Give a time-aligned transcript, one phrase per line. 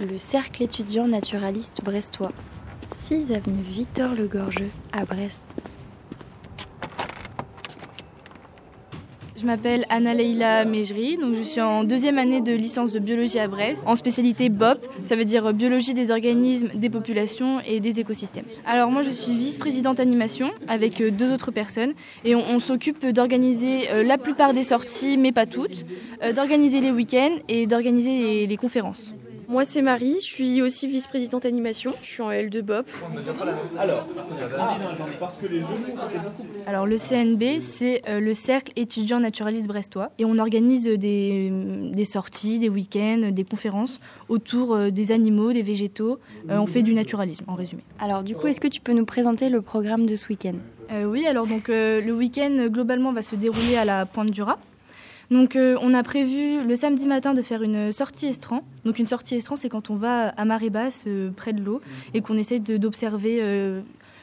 [0.00, 2.32] le Cercle étudiant naturaliste brestois,
[2.96, 5.42] 6 avenue Victor Le Gorgeux à Brest.
[9.38, 13.38] Je m'appelle Anna Leila Mejri, donc je suis en deuxième année de licence de biologie
[13.38, 18.00] à Brest, en spécialité BOP, ça veut dire biologie des organismes, des populations et des
[18.00, 18.46] écosystèmes.
[18.66, 21.92] Alors moi je suis vice-présidente animation avec euh, deux autres personnes
[22.24, 25.84] et on, s'occupe d'organiser euh, la plupart des sorties, mais pas toutes,
[26.22, 29.12] euh, d'organiser les week-ends et d'organiser les conférences.
[29.48, 32.86] Moi, c'est Marie, je suis aussi vice-présidente animation, je suis en L2 BOP.
[36.66, 40.10] Alors, le CNB, c'est euh, le Cercle étudiant naturaliste brestois.
[40.18, 41.50] Et on organise des,
[41.92, 46.18] des sorties, des week-ends, des conférences autour euh, des animaux, des végétaux.
[46.50, 47.82] Euh, on fait du naturalisme, en résumé.
[48.00, 50.54] Alors, du coup, est-ce que tu peux nous présenter le programme de ce week-end?
[51.04, 54.58] Oui, alors donc le week-end, globalement, va se dérouler à la Pointe du Rat.
[55.30, 58.62] Donc euh, on a prévu le samedi matin de faire une sortie estran.
[58.84, 61.80] Donc une sortie estran, c'est quand on va à marée basse euh, près de l'eau
[62.14, 63.80] et qu'on essaie d'observer euh,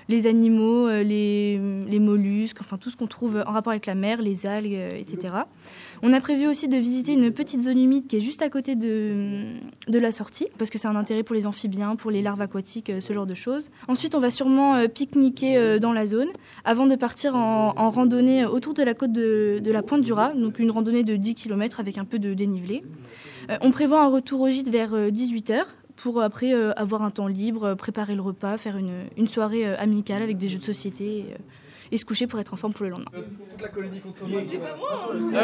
[0.10, 4.22] les animaux, euh, les, mollusques, enfin tout ce qu'on trouve en rapport avec la mer,
[4.22, 5.34] les algues, euh, etc.
[6.02, 8.76] On a prévu aussi de visiter une petite zone humide qui est juste à côté
[8.76, 9.44] de,
[9.88, 12.90] de la sortie, parce que c'est un intérêt pour les amphibiens, pour les larves aquatiques,
[12.90, 13.70] euh, ce genre de choses.
[13.88, 16.30] Ensuite, on va sûrement pique-niquer dans la zone,
[16.66, 20.14] avant de partir en, en randonnée autour de la côte de, de, la Pointe du
[20.14, 22.84] Rat, donc une randonnée de 10 km avec un peu de dénivelé.
[23.62, 27.64] on prévoit un retour au gîte vers 18h, pour après euh, avoir un temps libre,
[27.64, 31.26] euh, préparer le repas, faire une, une soirée euh, amicale avec des jeux de société
[31.92, 33.12] et se coucher pour être en forme pour le lendemain.
[33.14, 33.22] Euh,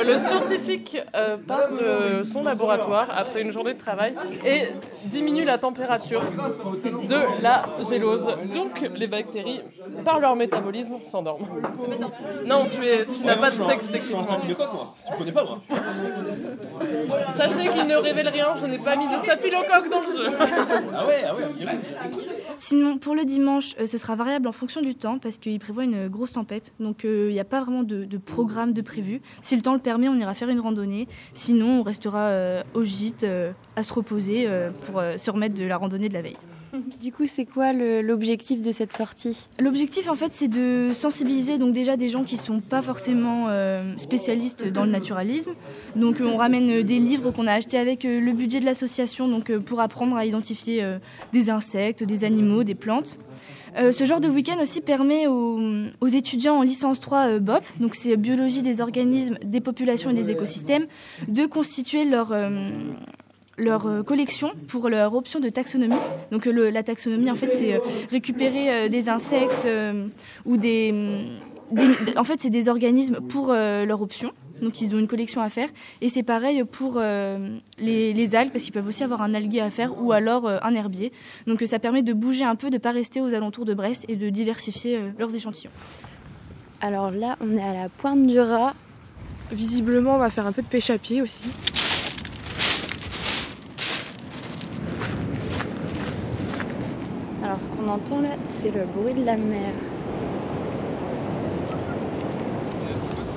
[0.03, 4.63] le scientifique euh, part de son laboratoire après une journée de travail et
[5.05, 8.25] diminue la température de la gélose.
[8.51, 9.61] Donc les bactéries,
[10.03, 11.45] par leur métabolisme, s'endorment.
[12.47, 14.23] Non, tu, es, tu n'as pas de sexe techniquement.
[14.23, 14.55] Tu
[15.17, 15.61] connais pas moi?
[17.33, 20.31] Sachez qu'il ne révèle rien, je n'ai pas mis de staphylocoque dans le jeu.
[20.93, 21.43] Ah ouais, ah ouais,
[22.57, 25.83] Sinon, pour le dimanche, euh, ce sera variable en fonction du temps parce qu'il prévoit
[25.83, 26.73] une grosse tempête.
[26.79, 29.21] Donc, il euh, n'y a pas vraiment de, programme de prévu.
[29.41, 31.07] Si le temps le permet, on ira faire une randonnée.
[31.33, 33.25] Sinon, on restera euh, au gîte
[33.75, 34.47] à se reposer
[34.83, 36.37] pour se remettre de la randonnée de la veille.
[37.01, 39.47] Du coup, c'est quoi l'objectif de cette sortie?
[39.57, 43.95] L'objectif, en fait, c'est de sensibiliser donc déjà des gens qui sont pas forcément euh,
[43.95, 45.53] spécialistes dans le naturalisme.
[45.95, 49.49] Donc, on ramène des livres qu'on a achetés avec euh, le budget de l'association, donc
[49.49, 50.85] euh, pour apprendre à identifier
[51.31, 53.17] des insectes, des animaux, des plantes.
[53.77, 58.61] ce genre de week-end aussi permet aux, étudiants en licence 3 BOP, donc c'est biologie
[58.61, 60.85] des organismes, des populations et des écosystèmes,
[61.27, 62.33] de constituer leur
[63.59, 65.95] leur euh, collection pour leur option de taxonomie.
[66.31, 69.67] Donc euh, la taxonomie, en fait, c'est euh, récupérer des insectes
[70.45, 70.93] ou des,
[72.15, 74.31] En fait, c'est des organismes pour leur option.
[74.61, 75.69] Donc ils ont une collection à faire.
[76.01, 76.99] Et c'est pareil pour
[77.77, 81.11] les, algues, parce qu'ils peuvent aussi avoir un alguier à faire ou alors un herbier.
[81.47, 84.05] Donc ça permet de bouger un peu, de ne pas rester aux alentours de Brest
[84.07, 85.71] et de diversifier leurs échantillons.
[86.81, 88.73] Alors là, on est à la pointe du rat.
[89.51, 91.45] Visiblement, on va faire un peu de pêche à pied aussi.
[97.43, 99.71] Alors ce qu'on entend là, c'est le bruit de la mer.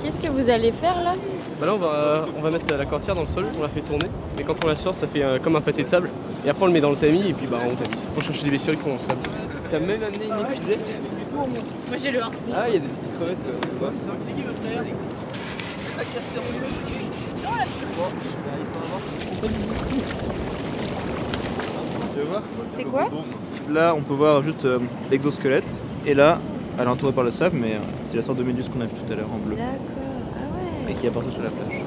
[0.02, 1.14] Qu'est-ce que vous allez faire là
[1.60, 3.82] bah Là on va, on va mettre la cortière dans le sol, on la fait
[3.82, 4.06] tourner,
[4.38, 6.10] et quand on la sort ça fait euh, comme un pâté de sable,
[6.44, 8.44] et après on le met dans le tamis et puis bah on tamise pour chercher
[8.44, 9.20] des bestioles qui sont dans le sable.
[9.70, 10.98] T'as même amené une épuisette
[11.36, 12.30] Moi j'ai le 1.
[12.54, 13.38] Ah il y a des petites crevettes.
[13.46, 13.90] Euh,
[14.20, 14.82] c'est qui veut faire
[22.12, 23.08] Tu veux voir C'est quoi
[23.70, 24.78] Là, on peut voir juste euh,
[25.10, 25.82] l'exosquelette.
[26.06, 26.38] Et là,
[26.78, 28.86] elle est entourée par le sable, mais euh, c'est la sorte de méduse qu'on a
[28.86, 29.56] vu tout à l'heure en bleu.
[29.56, 29.72] D'accord,
[30.34, 30.92] ah ouais.
[30.92, 31.80] Et qui est partout sur la plage.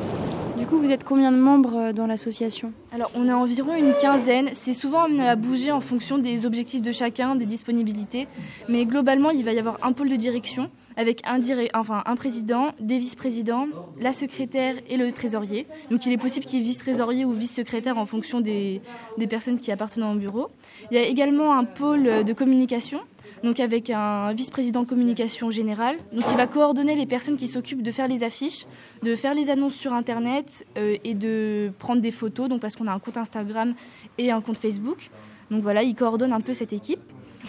[0.66, 2.74] Du coup, vous êtes combien de membres euh, dans l'association?
[2.92, 4.50] Alors, on est environ une quinzaine.
[4.54, 8.28] C'est souvent amené à bouger en fonction des objectifs de chacun, des disponibilités.
[8.68, 11.40] Mais globalement, il va y avoir un pôle de direction avec un,
[11.76, 13.68] enfin, un président, des vice-présidents,
[14.00, 15.68] la secrétaire et le trésorier.
[15.92, 18.82] Donc il est possible qu'il y ait vice-trésorier ou vice-secrétaire en fonction des,
[19.20, 20.48] des personnes qui appartiennent au bureau.
[20.90, 23.02] Il y a également un pôle de communication
[23.46, 27.92] donc avec un vice-président communication générale, donc il va coordonner les personnes qui s'occupent de
[27.92, 28.66] faire les affiches,
[29.04, 32.88] de faire les annonces sur Internet euh, et de prendre des photos, donc parce qu'on
[32.88, 33.76] a un compte Instagram
[34.18, 35.12] et un compte Facebook.
[35.52, 37.00] Donc voilà, il coordonne un peu cette équipe.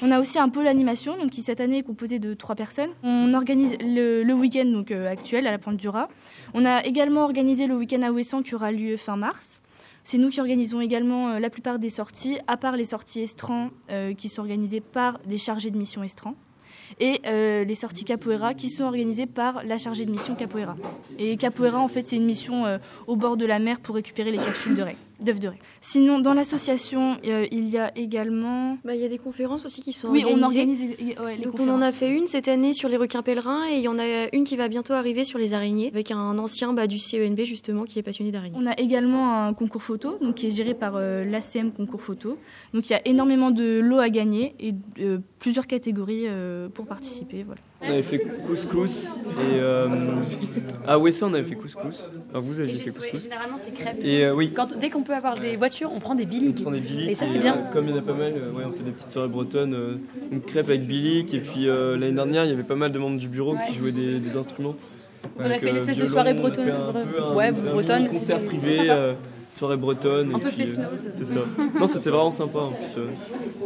[0.03, 2.91] On a aussi un pôle animation, donc qui cette année est composé de trois personnes.
[3.03, 6.11] On organise le, week-end donc euh, actuel à la Pointe du Rat.
[6.53, 9.63] On a également organisé le week-end à Ouessant qui aura lieu fin mars.
[10.07, 13.71] C'est nous qui organisons également euh, la plupart des sorties, à part les sorties Estran
[13.91, 16.37] euh, qui sont organisées par des chargés de mission Estran
[17.01, 20.77] et les sorties Capoeira qui sont organisées par la chargée de mission Capoeira.
[21.19, 24.39] Et Capoeira, en fait, c'est une mission au bord de la mer pour récupérer les
[24.39, 24.97] capsules de raie.
[25.21, 25.59] D'œufs de riz.
[25.81, 28.79] Sinon, dans l'association, euh, il y a également.
[28.85, 30.59] Bah, il y a des conférences aussi qui sont Oui, on organisées.
[30.59, 33.67] organise ouais, les Donc on en a fait une cette année sur les requins pèlerins
[33.71, 36.39] et il y en a une qui va bientôt arriver sur les araignées avec un
[36.39, 38.57] ancien bah, du CENB justement qui est passionné d'araignées.
[38.61, 42.39] On a également un concours photo, donc qui est géré par euh, l'ACM Concours Photo.
[42.75, 46.87] Donc il y a énormément de lots à gagner et euh, plusieurs catégories euh, pour
[46.87, 47.43] participer.
[47.43, 47.61] Voilà.
[47.83, 49.89] On avait fait couscous et euh,
[50.87, 52.03] à Wessa on avait fait couscous.
[52.31, 53.23] Alors vous avez Et fait ouais, couscous.
[53.25, 53.99] généralement, c'est crêpes.
[54.03, 56.63] Et euh, oui, Quand, dès qu'on peut avoir des voitures, on prend des on biliques.
[56.63, 57.11] prend des biliques.
[57.11, 57.55] Et ça, c'est bien.
[57.57, 59.29] euh, comme il y en a pas mal, euh, ouais, on fait des petites soirées
[59.29, 59.97] bretonnes, euh,
[60.33, 61.33] une crêpe avec biliques.
[61.35, 63.75] Et puis euh, l'année dernière, il y avait pas mal de membres du bureau qui
[63.77, 64.75] jouaient des, des instruments.
[65.39, 66.71] On a fait une espèce de soirée on bretonne.
[66.71, 68.91] un Ouais, un bretonne, concert privé,
[69.53, 70.33] soirée bretonne.
[70.35, 71.09] Un et peu puis, euh, fest-noz.
[71.15, 71.41] C'est ça.
[71.81, 72.97] Non, c'était vraiment sympa en plus.
[72.99, 73.07] euh.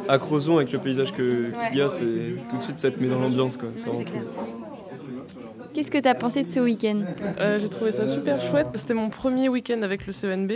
[0.09, 3.01] À Crozon, avec le paysage que- qu'il y a, c'est tout de suite ça te
[3.03, 3.57] met dans l'ambiance.
[3.57, 3.69] quoi.
[3.75, 4.23] C'est clair.
[5.73, 7.03] Qu'est-ce que tu as pensé de ce week-end?
[7.39, 8.67] Euh, j'ai trouvé ça super chouette.
[8.75, 10.53] C'était mon premier week-end avec le CENB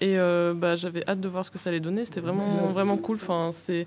[0.00, 2.04] et euh, bah, j'avais hâte de voir ce que ça allait donner.
[2.04, 3.16] C'était vraiment, vraiment cool.
[3.20, 3.86] Enfin, c'est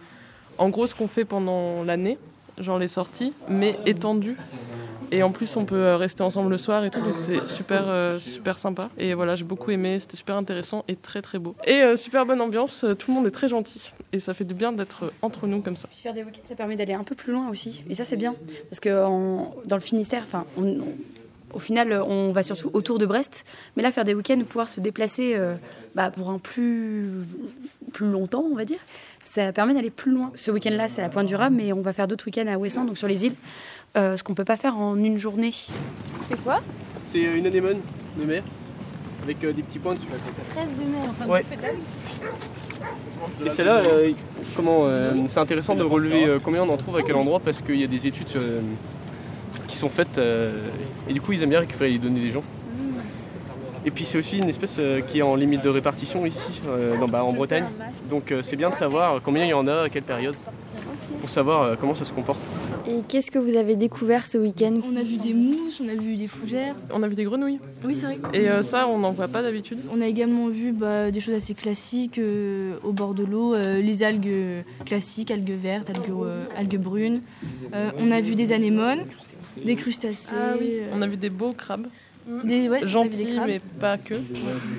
[0.58, 2.18] en gros ce qu'on fait pendant l'année,
[2.58, 4.38] genre les sorties, mais étendu.
[5.13, 7.84] Et en plus, on peut euh, rester ensemble le soir et tout, donc c'est super,
[7.90, 8.90] euh, super sympa.
[8.98, 11.54] Et voilà, j'ai beaucoup aimé, c'était super intéressant et très très beau.
[11.68, 13.92] Et super bonne ambiance, tout le monde est très gentil.
[14.14, 15.90] Et ça fait du bien d'être entre nous comme ça.
[15.90, 17.84] Puis faire des week-ends, ça permet d'aller un peu plus loin aussi.
[17.90, 18.36] Et ça, c'est bien.
[18.69, 20.78] Parce que dans le Finistère, enfin, on-
[21.53, 23.44] au final, on va surtout autour de Brest.
[23.75, 25.56] Mais là, faire des week-ends, pouvoir se déplacer euh,
[25.95, 27.09] bah, pour un plus,
[27.94, 28.80] plus longtemps, on va dire,
[29.21, 30.31] ça permet d'aller plus loin.
[30.36, 32.86] Ce week-end-là, c'est à Pointe du Rab, mais on va faire d'autres week-ends à Ouessant,
[32.86, 33.36] donc sur les îles.
[33.98, 35.51] euh, ce qu'on peut pas faire en une journée.
[35.51, 36.62] C'est quoi?
[37.07, 37.80] C'est euh, une anémone
[38.18, 38.44] de mer
[39.24, 40.07] avec euh, des petits points dessus.
[40.07, 40.42] à côté.
[40.56, 41.30] 13 de mer.
[41.30, 41.44] Ouais.
[43.45, 44.12] Et celle-là, euh,
[44.56, 47.62] comment euh, c'est intéressant de relever euh, combien on en trouve à quel endroit parce
[47.62, 48.62] qu'il y a des études euh,
[49.68, 50.68] qui sont faites euh,
[51.09, 52.44] et du coup ils aiment bien récupérer les données des gens.
[53.83, 56.95] Et puis c'est aussi une espèce euh, qui est en limite de répartition ici, euh,
[57.07, 57.65] bah, en Bretagne.
[58.09, 60.36] Donc c'est bien de savoir combien il y en a, à quelle période,
[61.19, 62.42] pour savoir comment ça se comporte.
[62.92, 65.96] Et qu'est-ce que vous avez découvert ce week-end On a vu des mousses, on a
[65.96, 66.76] vu des fougères.
[66.94, 67.60] On a vu des grenouilles.
[67.86, 68.20] Oui, c'est vrai.
[68.34, 69.80] Et euh, ça, on n'en voit pas d'habitude.
[69.94, 73.82] On a également vu bah, des choses assez classiques euh, au bord de l'eau, euh,
[73.82, 77.22] les algues classiques, algues vertes, algues, euh, algues brunes.
[77.74, 79.06] Euh, on a vu des anémones,
[79.64, 81.88] des crustacés, euh, On a vu des beaux crabes,
[82.44, 84.15] des, ouais, vu des mais pas que.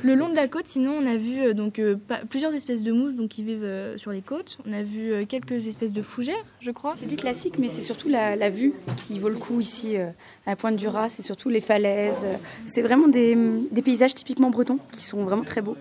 [0.02, 2.82] Le long de la côte, sinon, on a vu euh, donc euh, pas- plusieurs espèces
[2.82, 4.58] de mousses donc, qui vivent euh, sur les côtes.
[4.66, 6.92] On a vu euh, quelques espèces de fougères, je crois.
[6.94, 10.06] C'est du classique, mais c'est surtout la, la vue qui vaut le coup ici euh,
[10.46, 11.10] à Pointe du Raz.
[11.10, 12.24] C'est surtout les falaises.
[12.64, 13.36] C'est vraiment des,
[13.70, 15.76] des paysages typiquement bretons qui sont vraiment très beaux.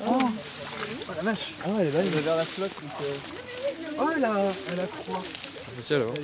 [0.00, 0.06] Ah
[1.26, 2.70] ouais, elle est vers la flotte.
[3.98, 4.34] Oh, elle a,
[4.72, 5.22] elle a croix.
[5.72, 6.14] Spécial, hein.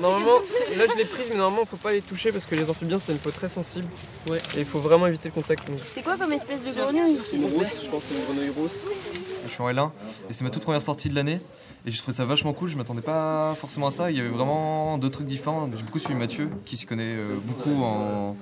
[0.00, 0.40] Normalement,
[0.76, 3.12] là je l'ai prise, mais normalement faut pas les toucher parce que les amphibiens c'est
[3.12, 3.88] une peau très sensible.
[4.28, 4.38] Ouais.
[4.56, 5.66] Et il faut vraiment éviter le contact.
[5.66, 5.78] donc.
[5.94, 7.18] C'est quoi comme espèce de grenouille?
[7.30, 8.72] C'est une rousse, je pense que c'est une grenouille rousse.
[9.48, 9.90] Je suis en L1
[10.28, 11.40] et c'est ma toute première sortie de l'année
[11.86, 14.28] et je trouvais ça vachement cool, je m'attendais pas forcément à ça, il y avait
[14.28, 15.70] vraiment deux trucs différents.
[15.74, 18.36] J'ai beaucoup suivi Mathieu qui s'y connaît euh, beaucoup en,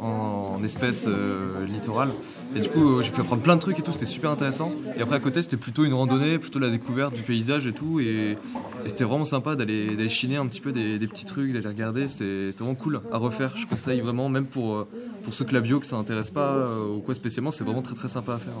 [0.00, 2.10] en espèces euh, littorales
[2.56, 4.72] et du coup euh, j'ai pu apprendre plein de trucs et tout, c'était super intéressant.
[4.96, 8.00] Et après à côté c'était plutôt une randonnée, plutôt la découverte du paysage et tout
[8.00, 8.36] et,
[8.86, 12.50] c'était vraiment sympa d'aller chiner un petit peu des, des petits trucs, d'aller regarder, c'était
[12.58, 13.54] vraiment cool à refaire.
[13.56, 14.86] Je conseille vraiment même pour,
[15.22, 17.94] pour ceux que la bio que ça intéresse pas ou quoi spécialement, c'est vraiment très
[17.94, 18.54] très sympa à faire.